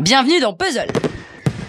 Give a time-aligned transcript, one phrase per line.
[0.00, 0.86] Bienvenue dans Puzzle.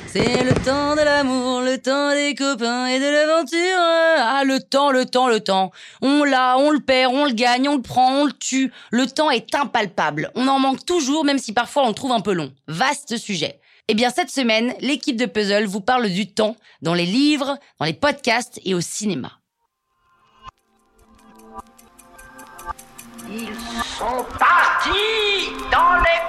[0.07, 3.57] C'est le temps de l'amour, le temps des copains et de l'aventure.
[3.77, 5.71] Ah, le temps, le temps, le temps.
[6.01, 8.71] On l'a, on le perd, on le gagne, on le prend, on le tue.
[8.89, 10.31] Le temps est impalpable.
[10.35, 12.53] On en manque toujours, même si parfois on le trouve un peu long.
[12.69, 13.59] Vaste sujet.
[13.89, 17.85] Eh bien, cette semaine, l'équipe de Puzzle vous parle du temps dans les livres, dans
[17.85, 19.33] les podcasts et au cinéma.
[23.29, 23.53] Ils
[23.97, 25.30] sont partis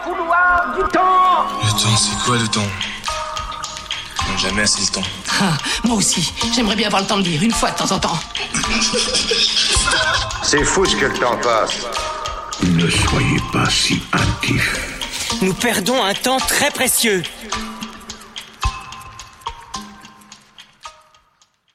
[0.05, 1.47] du temps.
[1.63, 2.67] Le temps, c'est quoi le temps?
[4.39, 5.09] Jamais assez le temps.
[5.41, 7.99] Ah, moi aussi, j'aimerais bien avoir le temps de lire une fois de temps en
[7.99, 8.19] temps.
[10.43, 11.87] C'est fou ce que le temps passe.
[12.63, 15.41] Ne soyez pas si hâtifs.
[15.43, 17.23] Nous perdons un temps très précieux.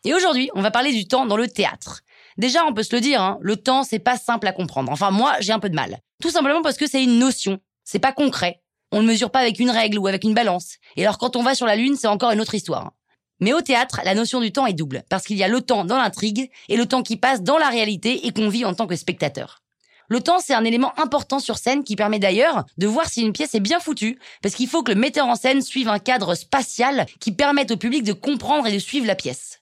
[0.03, 2.01] Et aujourd'hui, on va parler du temps dans le théâtre.
[2.37, 4.91] Déjà, on peut se le dire, hein, le temps, c'est pas simple à comprendre.
[4.91, 5.99] Enfin, moi, j'ai un peu de mal.
[6.21, 7.59] Tout simplement parce que c'est une notion.
[7.89, 8.59] C'est pas concret.
[8.91, 10.75] On ne mesure pas avec une règle ou avec une balance.
[10.97, 12.91] Et alors, quand on va sur la Lune, c'est encore une autre histoire.
[13.39, 15.03] Mais au théâtre, la notion du temps est double.
[15.09, 17.69] Parce qu'il y a le temps dans l'intrigue et le temps qui passe dans la
[17.69, 19.63] réalité et qu'on vit en tant que spectateur.
[20.09, 23.31] Le temps, c'est un élément important sur scène qui permet d'ailleurs de voir si une
[23.31, 26.35] pièce est bien foutue, parce qu'il faut que le metteur en scène suive un cadre
[26.35, 29.61] spatial qui permette au public de comprendre et de suivre la pièce.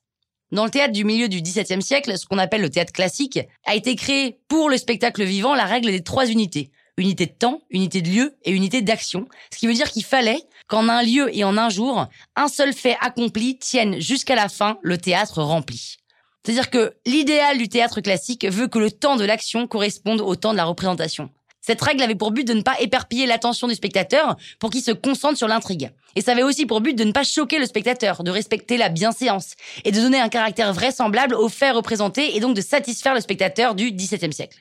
[0.52, 3.76] Dans le théâtre du milieu du XVIIe siècle, ce qu'on appelle le théâtre classique, a
[3.76, 6.72] été créé pour le spectacle vivant la règle des trois unités.
[6.98, 9.28] Unité de temps, unité de lieu et unité d'action.
[9.54, 12.74] Ce qui veut dire qu'il fallait qu'en un lieu et en un jour, un seul
[12.74, 15.98] fait accompli tienne jusqu'à la fin le théâtre rempli.
[16.44, 20.52] C'est-à-dire que l'idéal du théâtre classique veut que le temps de l'action corresponde au temps
[20.52, 21.30] de la représentation.
[21.60, 24.92] Cette règle avait pour but de ne pas éparpiller l'attention du spectateur pour qu'il se
[24.92, 25.90] concentre sur l'intrigue.
[26.16, 28.90] Et ça avait aussi pour but de ne pas choquer le spectateur, de respecter la
[28.90, 33.20] bienséance et de donner un caractère vraisemblable aux faits représentés et donc de satisfaire le
[33.20, 34.60] spectateur du XVIIe siècle.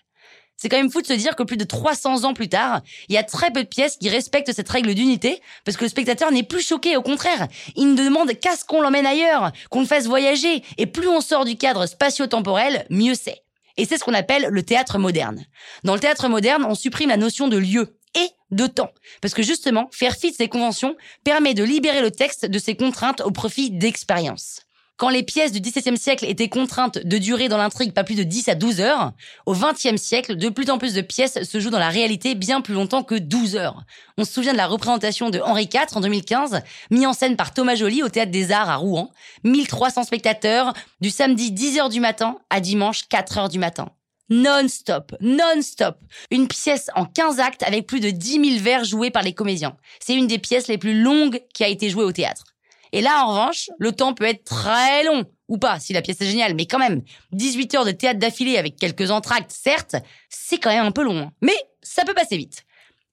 [0.64, 2.80] C'est quand même fou de se dire que plus de 300 ans plus tard,
[3.10, 5.90] il y a très peu de pièces qui respectent cette règle d'unité parce que le
[5.90, 7.48] spectateur n'est plus choqué, au contraire.
[7.76, 10.62] Il ne demande qu'à ce qu'on l'emmène ailleurs, qu'on le fasse voyager.
[10.78, 13.42] Et plus on sort du cadre spatio-temporel, mieux c'est.
[13.76, 15.44] Et c'est ce qu'on appelle le théâtre moderne.
[15.82, 18.92] Dans le théâtre moderne, on supprime la notion de lieu et de temps.
[19.20, 22.74] Parce que justement, faire fi de ces conventions permet de libérer le texte de ses
[22.74, 24.63] contraintes au profit d'expérience.
[24.96, 28.22] Quand les pièces du XVIIe siècle étaient contraintes de durer dans l'intrigue pas plus de
[28.22, 29.12] 10 à 12 heures,
[29.44, 32.60] au XXe siècle, de plus en plus de pièces se jouent dans la réalité bien
[32.60, 33.82] plus longtemps que 12 heures.
[34.18, 36.60] On se souvient de la représentation de Henri IV en 2015,
[36.92, 39.10] mis en scène par Thomas Joly au Théâtre des Arts à Rouen.
[39.42, 43.88] 1300 spectateurs, du samedi 10 heures du matin à dimanche 4 heures du matin.
[44.30, 45.98] Non-stop, non-stop.
[46.30, 49.76] Une pièce en 15 actes avec plus de 10 000 vers joués par les comédiens.
[49.98, 52.53] C'est une des pièces les plus longues qui a été jouée au théâtre.
[52.94, 55.24] Et là, en revanche, le temps peut être très long.
[55.48, 58.56] Ou pas, si la pièce est géniale, mais quand même, 18 heures de théâtre d'affilée
[58.56, 59.96] avec quelques entractes, certes,
[60.28, 61.18] c'est quand même un peu long.
[61.18, 61.32] hein.
[61.42, 62.64] Mais ça peut passer vite.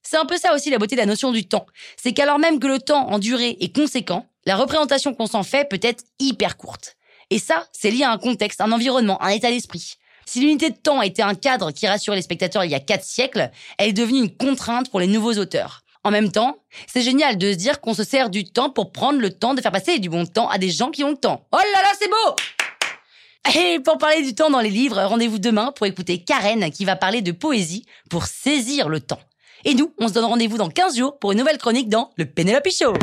[0.04, 1.66] C'est un peu ça aussi la beauté de la notion du temps.
[1.96, 5.68] C'est qu'alors même que le temps en durée est conséquent, la représentation qu'on s'en fait
[5.68, 6.96] peut être hyper courte.
[7.30, 9.94] Et ça, c'est lié à un contexte, un environnement, un état d'esprit.
[10.26, 13.04] Si l'unité de temps était un cadre qui rassurait les spectateurs il y a quatre
[13.04, 15.82] siècles, elle est devenue une contrainte pour les nouveaux auteurs.
[16.04, 16.56] En même temps,
[16.88, 19.60] c'est génial de se dire qu'on se sert du temps pour prendre le temps de
[19.60, 21.46] faire passer du bon temps à des gens qui ont le temps.
[21.52, 25.72] Oh là là, c'est beau Et pour parler du temps dans les livres, rendez-vous demain
[25.76, 29.20] pour écouter Karen qui va parler de poésie pour saisir le temps.
[29.64, 32.26] Et nous, on se donne rendez-vous dans 15 jours pour une nouvelle chronique dans le
[32.26, 32.94] Penelope Show.